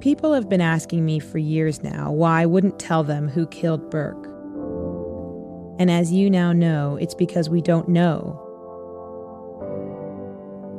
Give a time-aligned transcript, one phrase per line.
[0.00, 3.90] People have been asking me for years now why I wouldn't tell them who killed
[3.90, 4.26] Burke.
[5.80, 8.44] And as you now know, it's because we don't know.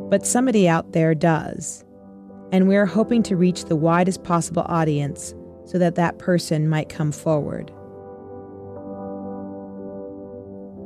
[0.09, 1.83] But somebody out there does.
[2.53, 7.11] And we're hoping to reach the widest possible audience so that that person might come
[7.11, 7.73] forward.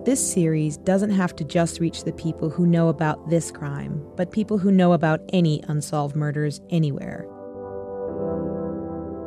[0.06, 4.32] This series doesn't have to just reach the people who know about this crime, but
[4.32, 7.28] people who know about any unsolved murders anywhere.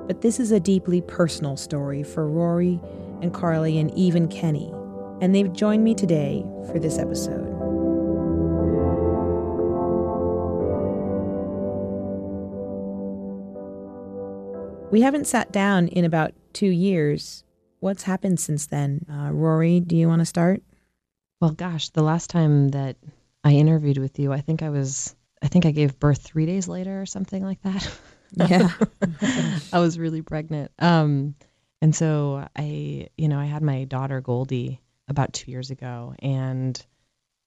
[0.07, 2.81] But this is a deeply personal story for Rory
[3.23, 4.73] and Carly and even Kenny,
[5.21, 7.45] and they've joined me today for this episode.
[14.93, 17.43] We haven't sat down in about two years.
[17.81, 19.05] What's happened since then?
[19.11, 20.63] Uh, Rory, do you want to start?
[21.41, 22.97] Well, gosh, the last time that
[23.43, 26.69] I interviewed with you, I think I was, I think I gave birth three days
[26.69, 27.91] later or something like that.
[28.33, 28.71] Yeah.
[29.73, 30.71] I was really pregnant.
[30.79, 31.35] Um,
[31.81, 36.85] and so I, you know, I had my daughter Goldie about two years ago, and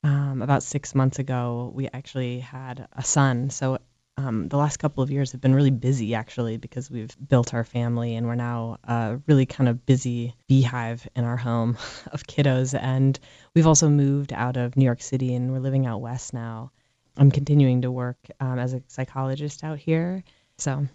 [0.03, 3.49] um, about six months ago, we actually had a son.
[3.49, 3.79] So
[4.17, 7.63] um, the last couple of years have been really busy actually because we've built our
[7.63, 11.77] family and we're now a really kind of busy beehive in our home
[12.11, 12.77] of kiddos.
[12.77, 13.17] And
[13.55, 16.71] we've also moved out of New York City and we're living out west now.
[17.17, 20.23] I'm continuing to work um, as a psychologist out here.
[20.59, 20.85] So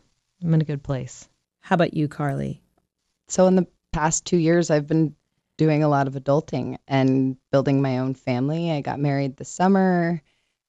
[0.43, 1.29] I'm in a good place.
[1.61, 2.63] How about you, Carly?
[3.29, 5.15] So, in the past two years, I've been
[5.57, 8.71] doing a lot of adulting and building my own family.
[8.71, 10.21] I got married this summer.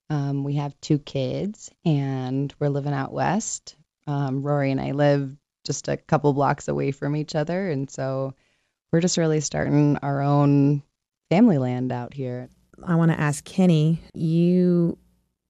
[0.10, 3.76] Um, we have two kids and we're living out west.
[4.08, 5.36] Um, Rory and I live
[5.66, 7.70] just a couple blocks away from each other.
[7.70, 8.36] And so
[8.92, 10.84] we're just really starting our own
[11.32, 12.48] family land out here.
[12.86, 15.00] I want to ask Kenny, you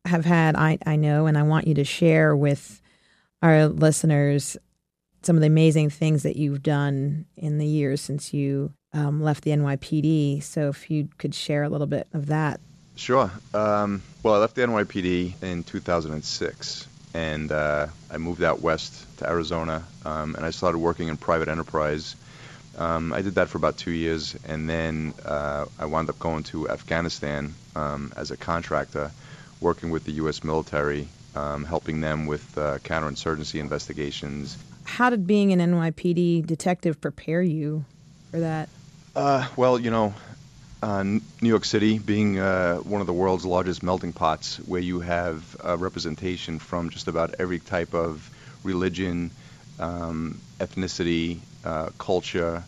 [0.06, 2.82] have had, I, I know, and I want you to share with
[3.46, 4.58] our listeners
[5.26, 9.44] some of the amazing things that you've done in the years since you um, left
[9.44, 10.44] the NYPD.
[10.44, 12.60] So if you could share a little bit of that.
[12.96, 13.32] Sure.
[13.54, 19.28] Um, well, I left the NYPD in 2006, and uh, I moved out west to
[19.28, 22.16] Arizona, um, and I started working in private enterprise.
[22.78, 26.44] Um, I did that for about two years, and then uh, I wound up going
[26.44, 29.12] to Afghanistan um, as a contractor,
[29.60, 30.44] working with the U.S.
[30.44, 34.58] military, um, helping them with uh, counterinsurgency investigations.
[34.86, 37.86] How did being an NYPD detective prepare you
[38.32, 38.70] for that?
[39.16, 40.14] Uh, well, you know,
[40.84, 45.00] uh, New York City being uh, one of the world's largest melting pots, where you
[45.00, 48.30] have a representation from just about every type of
[48.64, 49.32] religion,
[49.80, 52.64] um, ethnicity, uh, culture,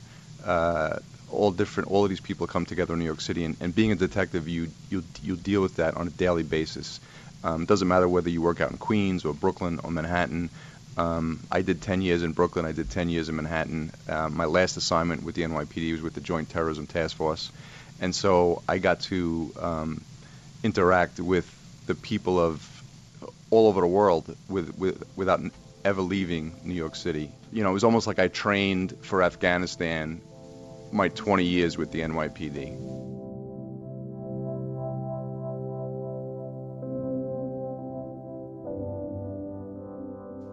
[0.45, 0.97] uh,
[1.31, 1.91] all different.
[1.91, 4.47] All of these people come together in New York City, and, and being a detective,
[4.47, 6.99] you you you deal with that on a daily basis.
[7.43, 10.49] Um, it doesn't matter whether you work out in Queens or Brooklyn or Manhattan.
[10.97, 12.65] Um, I did 10 years in Brooklyn.
[12.65, 13.91] I did 10 years in Manhattan.
[14.09, 17.51] Uh, my last assignment with the NYPD was with the Joint Terrorism Task Force
[17.99, 20.01] and so I got to um,
[20.63, 21.51] interact with
[21.87, 22.83] the people of
[23.49, 25.41] all over the world with, with, without
[25.85, 27.31] ever leaving New York City.
[27.51, 30.21] You know, it was almost like I trained for Afghanistan
[30.91, 33.16] my 20 years with the NYPD.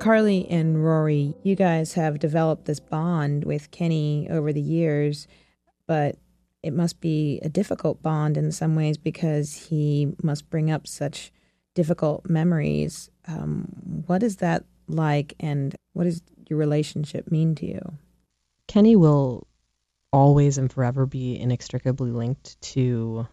[0.04, 5.26] Carly and Rory, you guys have developed this bond with Kenny over the years,
[5.86, 6.18] but
[6.62, 11.32] it must be a difficult bond in some ways because he must bring up such
[11.72, 13.08] difficult memories.
[13.26, 13.64] Um,
[14.06, 17.80] what is that like, and what does your relationship mean to you?
[18.68, 19.46] Kenny will
[20.12, 23.26] always and forever be inextricably linked to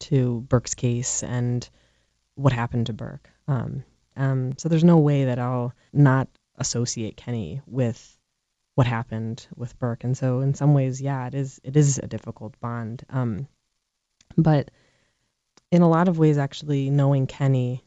[0.00, 1.70] to Burke's case and
[2.34, 3.30] what happened to Burke.
[3.48, 3.84] Um,
[4.16, 8.18] um, so there's no way that I'll not associate Kenny with
[8.74, 10.04] what happened with Burke.
[10.04, 13.04] And so in some ways, yeah, it is it is a difficult bond.
[13.10, 13.46] Um,
[14.36, 14.70] but
[15.70, 17.84] in a lot of ways, actually, knowing Kenny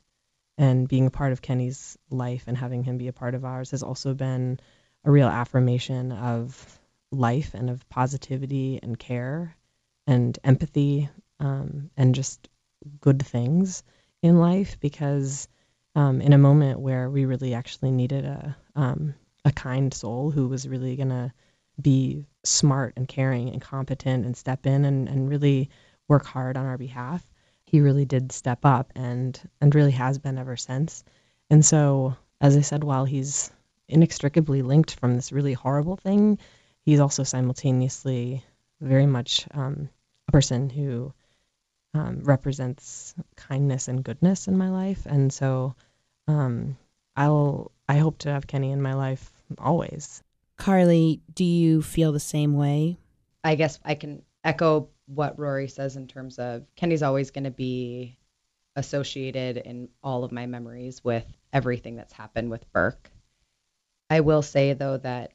[0.57, 3.71] and being a part of Kenny's life and having him be a part of ours
[3.71, 4.59] has also been
[5.03, 6.79] a real affirmation of
[7.11, 9.55] life and of positivity and care
[10.07, 12.49] and empathy um, and just
[13.01, 13.83] good things
[14.21, 15.47] in life because
[15.95, 19.13] um, in a moment where we really actually needed a um,
[19.45, 21.31] a kind soul who was really going to
[21.81, 25.69] be smart and caring and competent and step in and, and really
[26.07, 27.25] work hard on our behalf.
[27.65, 31.03] He really did step up and and really has been ever since.
[31.49, 33.51] And so, as I said, while he's
[33.87, 36.39] inextricably linked from this really horrible thing,
[36.81, 38.43] he's also simultaneously
[38.81, 39.89] very much um,
[40.27, 41.13] a person who
[41.95, 45.05] um, represents kindness and goodness in my life.
[45.05, 45.75] And so,
[46.27, 46.77] um,
[47.15, 50.21] I'll I hope to have Kenny in my life always.
[50.57, 52.97] Carly, do you feel the same way?
[53.43, 57.51] I guess I can echo what Rory says in terms of Kenny's always going to
[57.51, 58.17] be
[58.75, 63.09] associated in all of my memories with everything that's happened with Burke.
[64.09, 65.31] I will say though that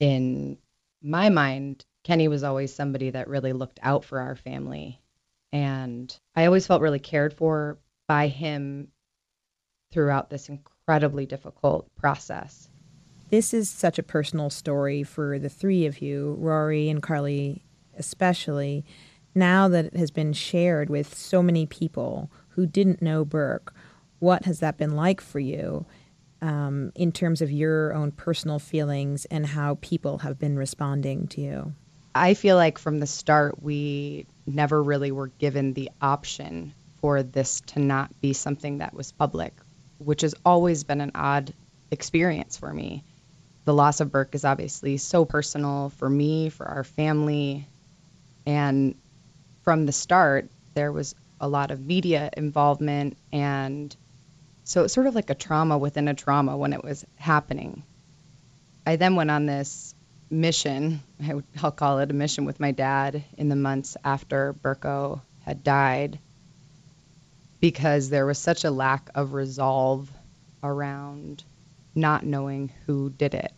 [0.00, 0.58] in
[1.02, 4.99] my mind, Kenny was always somebody that really looked out for our family.
[5.52, 8.88] And I always felt really cared for by him
[9.92, 12.68] throughout this incredibly difficult process.
[13.30, 17.64] This is such a personal story for the three of you, Rory and Carly
[17.96, 18.84] especially,
[19.34, 23.72] now that it has been shared with so many people who didn't know Burke.
[24.18, 25.86] What has that been like for you
[26.42, 31.40] um, in terms of your own personal feelings and how people have been responding to
[31.40, 31.72] you?
[32.14, 37.60] I feel like from the start, we never really were given the option for this
[37.62, 39.54] to not be something that was public,
[39.98, 41.54] which has always been an odd
[41.90, 43.04] experience for me.
[43.64, 47.66] The loss of Burke is obviously so personal for me, for our family.
[48.46, 48.94] And
[49.62, 53.16] from the start, there was a lot of media involvement.
[53.32, 53.94] And
[54.64, 57.82] so it's sort of like a trauma within a trauma when it was happening.
[58.86, 59.94] I then went on this
[60.30, 64.54] mission, I would, I'll call it a mission with my dad in the months after
[64.54, 66.18] Burko had died
[67.60, 70.10] because there was such a lack of resolve
[70.62, 71.44] around
[71.94, 73.52] not knowing who did it.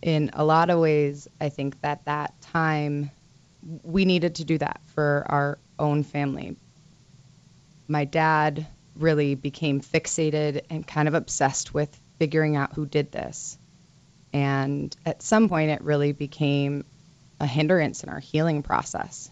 [0.00, 3.10] In a lot of ways, I think that that time
[3.82, 6.56] we needed to do that for our own family.
[7.88, 13.58] My dad really became fixated and kind of obsessed with figuring out who did this.
[14.32, 16.84] And at some point, it really became
[17.40, 19.30] a hindrance in our healing process.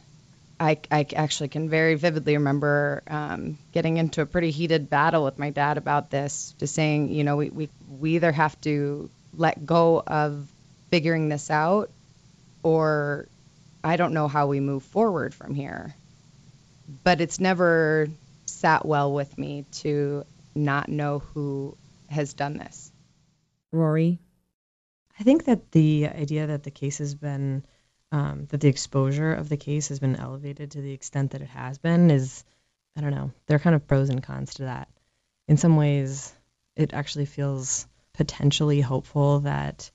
[0.58, 5.38] I, I actually can very vividly remember um, getting into a pretty heated battle with
[5.38, 9.66] my dad about this, just saying, you know, we, we, we either have to let
[9.66, 10.48] go of
[10.88, 11.90] figuring this out
[12.62, 13.28] or
[13.84, 15.94] I don't know how we move forward from here.
[17.04, 18.08] But it's never
[18.46, 21.76] sat well with me to not know who
[22.08, 22.90] has done this.
[23.72, 24.18] Rory?
[25.18, 27.64] I think that the idea that the case has been,
[28.12, 31.48] um, that the exposure of the case has been elevated to the extent that it
[31.48, 32.44] has been is,
[32.96, 34.88] I don't know, there are kind of pros and cons to that.
[35.48, 36.34] In some ways,
[36.76, 39.90] it actually feels potentially hopeful that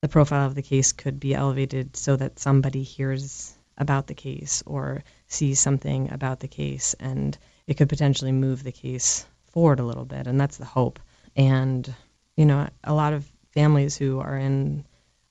[0.00, 4.62] the profile of the case could be elevated so that somebody hears about the case
[4.66, 9.84] or sees something about the case and it could potentially move the case forward a
[9.84, 10.98] little bit and that's the hope
[11.36, 11.94] and
[12.36, 14.84] you know a lot of families who are in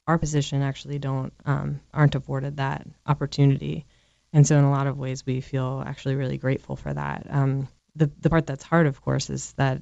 [0.05, 3.85] our position actually don't um, aren't afforded that opportunity,
[4.33, 7.25] and so in a lot of ways we feel actually really grateful for that.
[7.29, 9.81] Um, the the part that's hard, of course, is that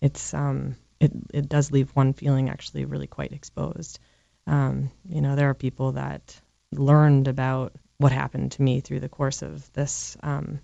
[0.00, 4.00] it's um, it it does leave one feeling actually really quite exposed.
[4.48, 6.40] Um, you know, there are people that
[6.72, 10.58] learned about what happened to me through the course of this um,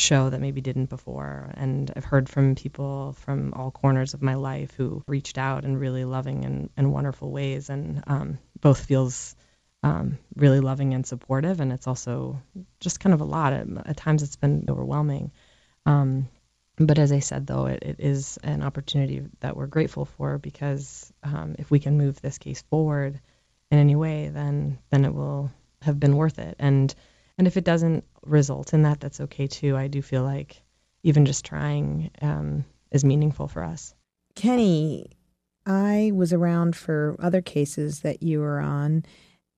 [0.00, 1.52] show that maybe didn't before.
[1.54, 5.76] And I've heard from people from all corners of my life who reached out in
[5.76, 7.68] really loving and, and wonderful ways.
[7.68, 9.36] And um, both feels
[9.82, 11.60] um, really loving and supportive.
[11.60, 12.40] And it's also
[12.80, 13.52] just kind of a lot.
[13.52, 15.32] At, at times it's been overwhelming.
[15.86, 16.28] Um,
[16.76, 21.12] but as I said, though, it, it is an opportunity that we're grateful for because
[21.22, 23.20] um, if we can move this case forward
[23.70, 25.50] in any way, then then it will
[25.82, 26.56] have been worth it.
[26.58, 26.94] And
[27.40, 29.74] and if it doesn't result in that, that's okay too.
[29.74, 30.60] I do feel like
[31.02, 33.94] even just trying um, is meaningful for us.
[34.34, 35.06] Kenny,
[35.64, 39.06] I was around for other cases that you were on,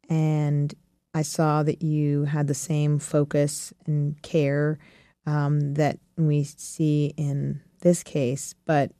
[0.08, 0.72] and
[1.12, 4.78] I saw that you had the same focus and care
[5.26, 8.92] um, that we see in this case, but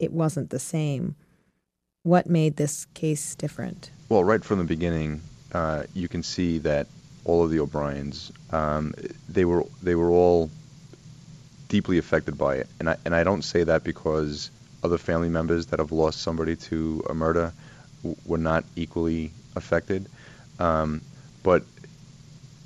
[0.00, 1.14] it wasn't the same.
[2.02, 3.92] What made this case different?
[4.08, 5.20] Well, right from the beginning,
[5.52, 6.88] uh, you can see that
[7.24, 8.32] all of the O'Briens.
[8.50, 8.94] Um,
[9.28, 10.50] they were they were all
[11.68, 14.50] deeply affected by it, and I and I don't say that because
[14.82, 17.52] other family members that have lost somebody to a murder
[18.02, 20.06] w- were not equally affected,
[20.58, 21.00] um,
[21.42, 21.64] but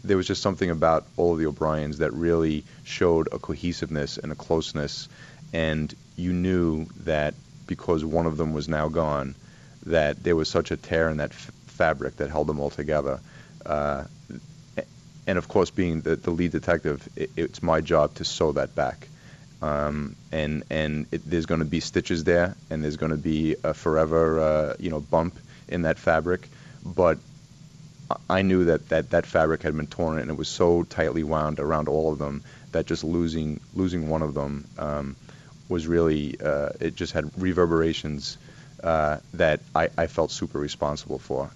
[0.04, 4.32] there was just something about all of the O'Briens that really showed a cohesiveness and
[4.32, 5.08] a closeness,
[5.52, 7.34] and you knew that
[7.66, 9.34] because one of them was now gone,
[9.86, 13.20] that there was such a tear in that f- fabric that held them all together.
[13.64, 14.04] Uh,
[15.26, 18.74] and of course, being the, the lead detective, it, it's my job to sew that
[18.74, 19.08] back.
[19.60, 23.56] Um, and and it, there's going to be stitches there, and there's going to be
[23.62, 25.36] a forever uh, you know bump
[25.68, 26.48] in that fabric.
[26.84, 27.18] But
[28.30, 31.60] I knew that, that that fabric had been torn, and it was so tightly wound
[31.60, 35.16] around all of them that just losing losing one of them um,
[35.68, 38.38] was really uh, it just had reverberations
[38.82, 41.50] uh, that I, I felt super responsible for.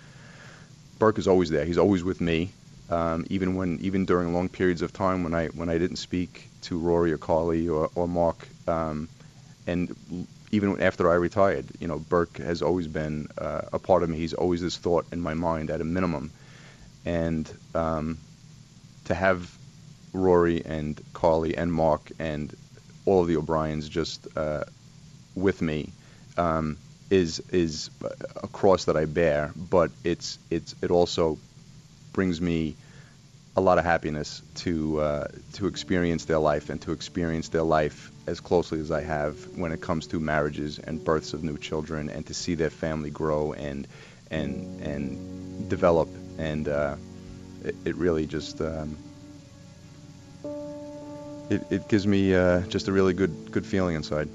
[1.03, 1.65] Burke is always there.
[1.65, 2.51] He's always with me,
[2.89, 6.49] um, even when even during long periods of time when I when I didn't speak
[6.67, 9.09] to Rory or Carly or, or Mark, um,
[9.67, 9.97] and
[10.53, 14.17] even after I retired, you know, Burke has always been uh, a part of me.
[14.17, 16.31] He's always this thought in my mind at a minimum,
[17.05, 18.19] and um,
[19.07, 19.51] to have
[20.13, 22.55] Rory and Carly and Mark and
[23.07, 24.63] all of the O'Briens just uh,
[25.35, 25.91] with me
[26.39, 26.77] um,
[27.13, 27.91] is is
[28.43, 31.39] a cross that I bear, but it's it's it also
[32.15, 32.75] brings me
[33.55, 38.11] a lot of happiness to uh, to experience their life and to experience their life
[38.27, 42.09] as closely as I have when it comes to marriages and births of new children
[42.09, 43.87] and to see their family grow and
[44.31, 46.97] and and develop and uh,
[47.63, 48.97] it, it, really just um,
[51.51, 54.31] it, it gives me uh, just a really good good feeling inside.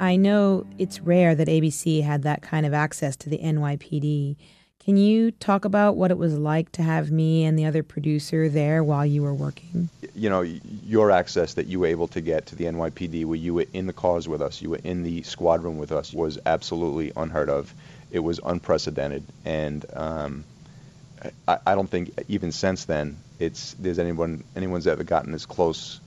[0.00, 4.36] I know it's rare that ABC had that kind of access to the NYPD.
[4.78, 8.48] Can you talk about what it was like to have me and the other producer
[8.48, 9.88] there while you were working?
[10.14, 13.54] You know, your access that you were able to get to the NYPD, where you
[13.54, 17.12] were in the cars with us, you were in the squadron with us, was absolutely
[17.16, 17.74] unheard of.
[18.12, 20.44] It was unprecedented, and um,
[21.48, 26.00] I, I don't think even since then it's there's anyone anyone's ever gotten as close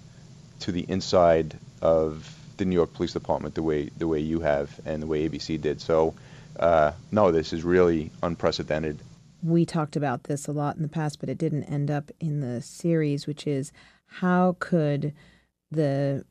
[0.62, 4.80] to the inside of the New York Police Department the way the way you have
[4.86, 5.82] and the way ABC did.
[5.82, 6.13] So,
[6.60, 9.00] uh, no, this is really unprecedented.
[9.42, 12.42] We talked about this a lot in the past, but it didn't end up in
[12.42, 13.72] the series, which is
[14.06, 15.13] how could
[15.72, 16.25] the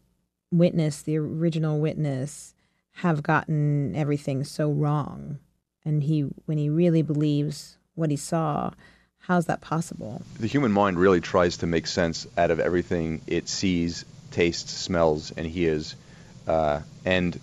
[0.53, 2.55] witness, the original witness,
[2.93, 5.39] have gotten everything so wrong?
[5.85, 8.73] And he, when he really believes what he saw,
[9.21, 10.21] how's that possible?
[10.39, 15.31] The human mind really tries to make sense out of everything it sees, tastes, smells,
[15.31, 15.95] and hears
[16.49, 17.39] uh, and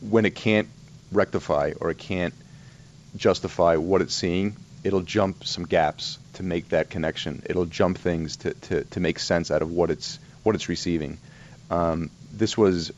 [0.00, 0.68] when it can't
[1.10, 2.34] rectify or it can't
[3.16, 7.42] justify what it's seeing, it'll jump some gaps to make that connection.
[7.46, 11.18] It'll jump things to, to, to make sense out of what it's what it's receiving.
[11.70, 12.92] Um, this was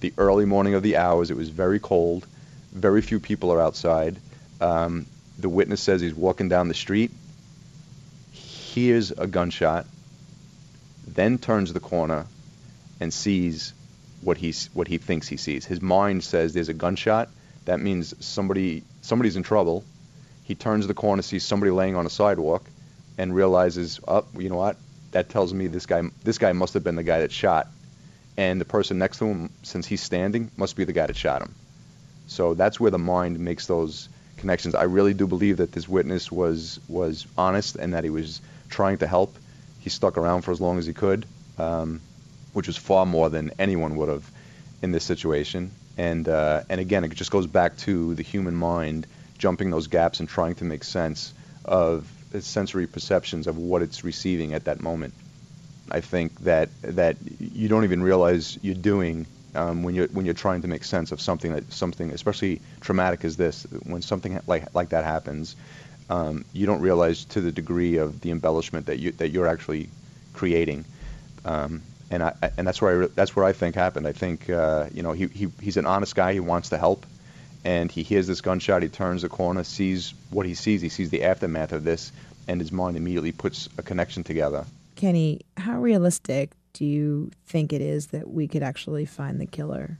[0.00, 1.30] the early morning of the hours.
[1.30, 2.26] It was very cold.
[2.72, 4.18] Very few people are outside.
[4.60, 5.06] Um,
[5.38, 7.10] the witness says he's walking down the street,
[8.32, 9.86] hears a gunshot,
[11.06, 12.26] then turns the corner
[13.00, 13.72] and sees
[14.22, 15.64] what he's what he thinks he sees.
[15.64, 17.28] His mind says there's a gunshot.
[17.64, 19.84] That means somebody somebody's in trouble.
[20.44, 22.64] He turns the corner, sees somebody laying on a sidewalk,
[23.18, 24.76] and realizes, oh, you know what?
[25.12, 27.68] That tells me this guy this guy must have been the guy that shot,
[28.36, 31.42] and the person next to him, since he's standing, must be the guy that shot
[31.42, 31.54] him.
[32.26, 34.74] So that's where the mind makes those connections.
[34.74, 38.98] I really do believe that this witness was was honest and that he was trying
[38.98, 39.36] to help.
[39.80, 41.26] He stuck around for as long as he could.
[41.58, 42.00] Um,
[42.52, 44.28] which was far more than anyone would have
[44.82, 45.70] in this situation.
[45.96, 49.06] And uh, and again, it just goes back to the human mind
[49.38, 51.32] jumping those gaps and trying to make sense
[51.64, 55.14] of sensory perceptions of what it's receiving at that moment.
[55.90, 60.34] I think that that you don't even realize you're doing um, when you're when you're
[60.34, 63.66] trying to make sense of something that something especially traumatic as this.
[63.84, 65.56] When something like like that happens,
[66.08, 69.90] um, you don't realize to the degree of the embellishment that you that you're actually
[70.32, 70.84] creating.
[71.44, 74.06] Um, and I and that's where I, that's where I think happened.
[74.06, 76.32] I think uh, you know he, he he's an honest guy.
[76.32, 77.06] He wants to help,
[77.64, 78.82] and he hears this gunshot.
[78.82, 80.80] He turns the corner, sees what he sees.
[80.80, 82.12] He sees the aftermath of this,
[82.48, 84.64] and his mind immediately puts a connection together.
[84.96, 89.98] Kenny, how realistic do you think it is that we could actually find the killer?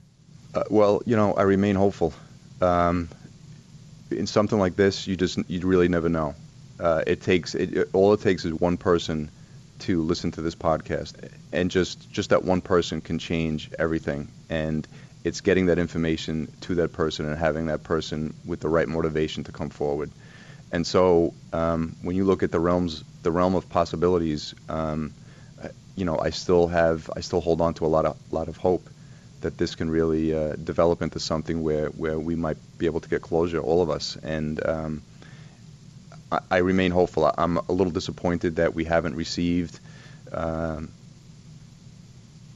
[0.53, 2.13] Uh, well, you know, I remain hopeful.
[2.61, 3.09] Um,
[4.11, 6.35] in something like this, you just you really never know.
[6.79, 9.29] Uh, it takes it, all it takes is one person
[9.81, 11.13] to listen to this podcast
[11.51, 14.29] and just just that one person can change everything.
[14.49, 14.87] And
[15.23, 19.43] it's getting that information to that person and having that person with the right motivation
[19.43, 20.09] to come forward.
[20.71, 25.13] And so um, when you look at the realms the realm of possibilities um,
[25.95, 28.57] you know I still have I still hold on to a lot of lot of
[28.57, 28.89] hope
[29.41, 33.09] that this can really uh, develop into something where where we might be able to
[33.09, 34.15] get closure all of us.
[34.15, 35.01] And um,
[36.49, 37.31] I, remain hopeful.
[37.37, 39.79] I'm a little disappointed that we haven't received
[40.31, 40.89] um,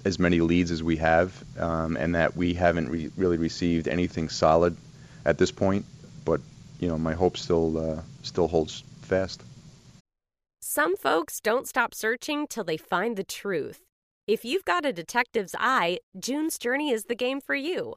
[0.06, 4.30] as many leads as we have, um, and that we haven't re- really received anything
[4.30, 4.78] solid
[5.26, 5.86] at this point.
[6.24, 6.42] But
[6.80, 9.42] you know, my hope still uh, still holds fast.
[10.62, 13.82] Some folks don't stop searching till they find the truth.
[14.28, 17.96] If you've got a detective's eye, June's Journey is the game for you.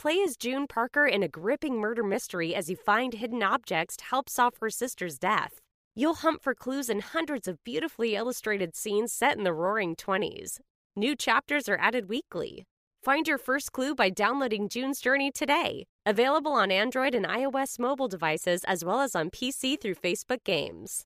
[0.00, 4.04] Play as June Parker in a gripping murder mystery as you find hidden objects to
[4.06, 5.60] help solve her sister's death.
[5.94, 10.58] You'll hunt for clues in hundreds of beautifully illustrated scenes set in the roaring 20s.
[10.96, 12.64] New chapters are added weekly.
[13.02, 15.84] Find your first clue by downloading June's Journey today.
[16.06, 21.04] Available on Android and iOS mobile devices as well as on PC through Facebook Games.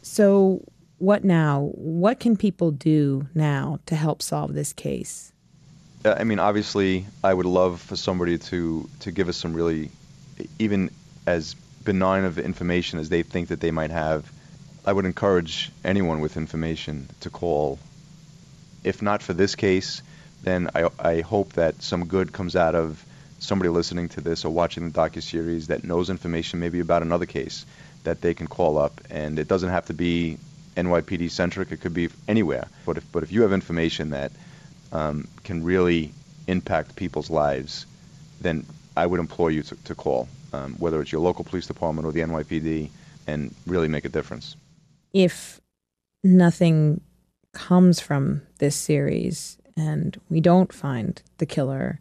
[0.00, 0.64] So,
[0.96, 1.70] what now?
[1.74, 5.33] What can people do now to help solve this case?
[6.04, 9.90] I mean, obviously, I would love for somebody to to give us some really,
[10.58, 10.90] even
[11.26, 14.30] as benign of information as they think that they might have.
[14.86, 17.78] I would encourage anyone with information to call.
[18.82, 20.02] If not for this case,
[20.42, 23.02] then I, I hope that some good comes out of
[23.38, 27.64] somebody listening to this or watching the docuseries that knows information maybe about another case
[28.04, 29.00] that they can call up.
[29.08, 30.36] And it doesn't have to be
[30.76, 32.68] NYPD centric; it could be anywhere.
[32.84, 34.32] But if but if you have information that
[34.94, 36.12] um, can really
[36.46, 37.86] impact people's lives,
[38.40, 38.64] then
[38.96, 42.12] I would implore you to, to call, um, whether it's your local police department or
[42.12, 42.90] the NYPD,
[43.26, 44.56] and really make a difference.
[45.12, 45.60] If
[46.22, 47.00] nothing
[47.52, 51.98] comes from this series and we don't find the killer,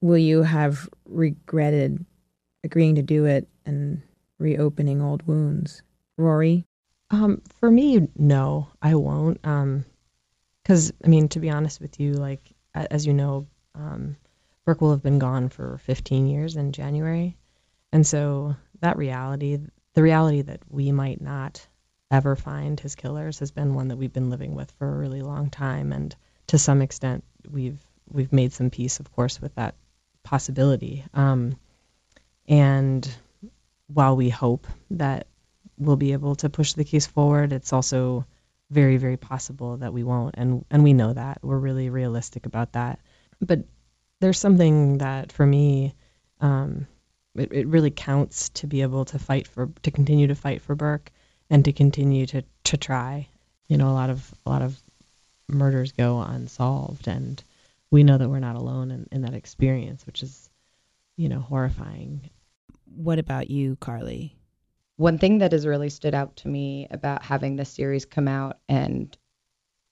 [0.00, 2.04] will you have regretted
[2.64, 4.02] agreeing to do it and
[4.38, 5.82] reopening old wounds?
[6.16, 6.64] Rory?
[7.10, 9.40] Um, for me, no, I won't.
[9.44, 9.84] Um,
[10.62, 14.16] because I mean, to be honest with you, like as you know, um,
[14.64, 17.36] Burke will have been gone for 15 years in January,
[17.92, 19.58] and so that reality,
[19.94, 21.66] the reality that we might not
[22.10, 25.22] ever find his killers, has been one that we've been living with for a really
[25.22, 26.14] long time, and
[26.46, 29.74] to some extent, we've we've made some peace, of course, with that
[30.22, 31.04] possibility.
[31.14, 31.56] Um,
[32.48, 33.08] and
[33.86, 35.26] while we hope that
[35.78, 38.26] we'll be able to push the case forward, it's also
[38.72, 40.34] very very possible that we won't.
[40.38, 41.38] And and we know that.
[41.42, 42.98] We're really realistic about that.
[43.40, 43.64] But
[44.20, 45.94] there's something that for me
[46.40, 46.86] um,
[47.34, 50.74] it, it really counts to be able to fight for to continue to fight for
[50.74, 51.12] Burke
[51.50, 53.28] and to continue to to try.
[53.68, 54.80] You know a lot of a lot of
[55.48, 57.42] murders go unsolved and
[57.90, 60.48] we know that we're not alone in, in that experience which is
[61.16, 62.30] you know horrifying.
[62.94, 64.36] What about you carly
[65.02, 68.58] one thing that has really stood out to me about having this series come out
[68.68, 69.18] and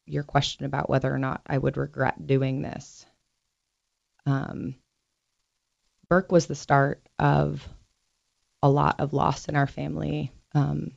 [0.06, 3.04] your question about whether or not I would regret doing this.
[4.24, 4.76] Um,
[6.08, 7.68] Burke was the start of
[8.62, 10.92] a lot of loss in our family, um,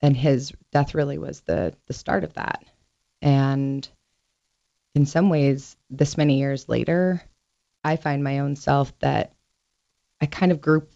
[0.00, 2.64] and his death really was the the start of that.
[3.20, 3.88] And
[4.94, 7.20] in some ways, this many years later,
[7.82, 9.34] I find my own self that
[10.20, 10.92] I kind of group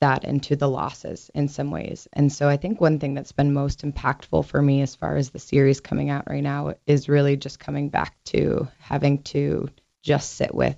[0.00, 2.08] that into the losses in some ways.
[2.12, 5.30] And so I think one thing that's been most impactful for me as far as
[5.30, 9.68] the series coming out right now is really just coming back to having to
[10.02, 10.76] just sit with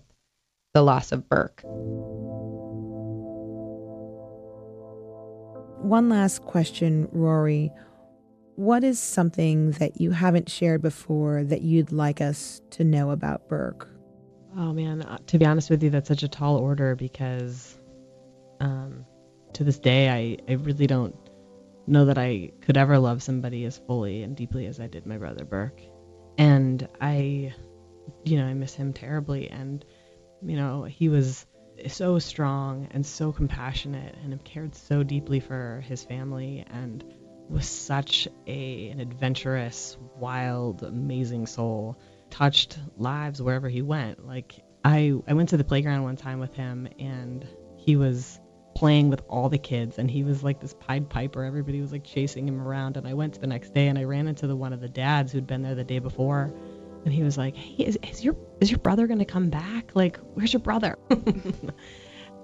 [0.74, 1.62] the loss of Burke.
[5.82, 7.72] One last question, Rory.
[8.56, 13.48] What is something that you haven't shared before that you'd like us to know about
[13.48, 13.88] Burke?
[14.56, 17.78] Oh man, uh, to be honest with you, that's such a tall order because
[18.60, 19.04] um,
[19.54, 21.16] to this day, I, I really don't
[21.86, 25.18] know that I could ever love somebody as fully and deeply as I did my
[25.18, 25.80] brother Burke.
[26.38, 27.54] And I,
[28.24, 29.50] you know, I miss him terribly.
[29.50, 29.84] And,
[30.42, 31.46] you know, he was
[31.88, 37.04] so strong and so compassionate and cared so deeply for his family and
[37.48, 41.98] was such a an adventurous, wild, amazing soul.
[42.30, 44.26] Touched lives wherever he went.
[44.26, 48.40] Like I I went to the playground one time with him and he was
[48.82, 51.44] playing with all the kids and he was like this pied piper.
[51.44, 54.26] Everybody was like chasing him around and i went the next day and i ran
[54.26, 56.52] into the one of the dads who'd been there the day before
[57.04, 59.92] and he was like hey is, is your is your brother going to come back?
[59.94, 60.98] Like where's your brother?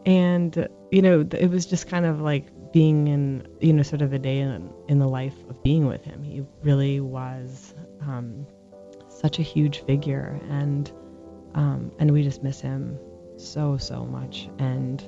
[0.06, 4.12] And you know it was just kind of like being in you know sort of
[4.12, 6.22] a day in, in the life of being with him.
[6.22, 8.46] He really was um,
[9.08, 10.90] such a huge figure and
[11.54, 12.96] um, and we just miss him
[13.36, 14.48] so so much.
[14.58, 15.06] And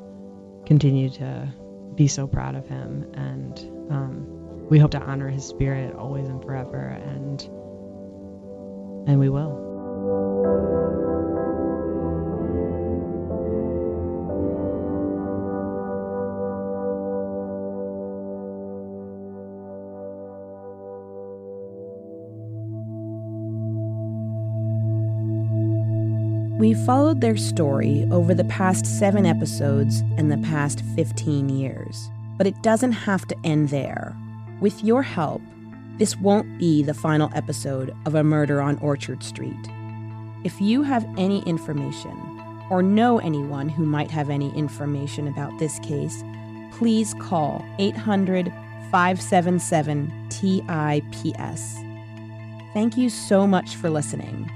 [0.70, 1.52] continue to
[1.96, 3.04] be so proud of him.
[3.14, 3.58] And
[3.90, 6.78] um, we hope to honor his spirit always and forever.
[6.78, 7.42] And
[9.08, 9.69] and we will.
[26.60, 32.10] We followed their story over the past seven episodes and the past 15 years.
[32.36, 34.14] But it doesn't have to end there.
[34.60, 35.40] With your help,
[35.96, 39.56] this won't be the final episode of A Murder on Orchard Street.
[40.44, 42.14] If you have any information,
[42.68, 46.22] or know anyone who might have any information about this case,
[46.72, 48.52] please call 800
[48.90, 51.76] 577 TIPS.
[52.74, 54.50] Thank you so much for listening.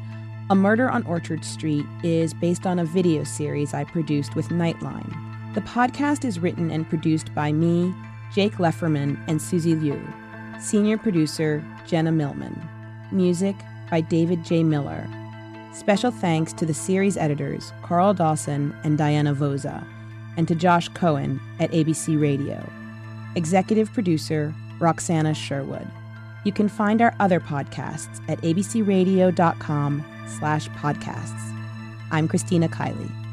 [0.50, 5.11] A Murder on Orchard Street is based on a video series I produced with Nightline.
[5.54, 7.94] The podcast is written and produced by me,
[8.35, 9.98] Jake Lefferman, and Susie Liu.
[10.61, 12.61] Senior producer, Jenna Millman.
[13.11, 13.57] Music
[13.90, 14.62] by David J.
[14.62, 15.09] Miller.
[15.72, 19.83] Special thanks to the series editors, Carl Dawson and Diana Voza,
[20.37, 22.70] and to Josh Cohen at ABC Radio.
[23.35, 25.88] Executive producer, Roxana Sherwood.
[26.44, 31.52] You can find our other podcasts at abcradio.com slash podcasts.
[32.10, 33.23] I'm Christina Kiely.